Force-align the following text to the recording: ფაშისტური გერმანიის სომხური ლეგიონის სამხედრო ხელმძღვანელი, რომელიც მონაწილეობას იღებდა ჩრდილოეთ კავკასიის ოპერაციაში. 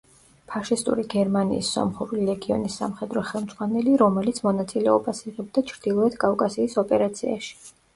ფაშისტური 0.53 1.03
გერმანიის 1.13 1.69
სომხური 1.75 2.25
ლეგიონის 2.31 2.79
სამხედრო 2.83 3.25
ხელმძღვანელი, 3.29 3.97
რომელიც 4.07 4.43
მონაწილეობას 4.49 5.25
იღებდა 5.31 5.69
ჩრდილოეთ 5.73 6.23
კავკასიის 6.27 6.85
ოპერაციაში. 6.89 7.59